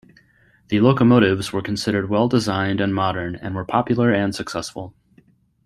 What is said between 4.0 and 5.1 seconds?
and successful.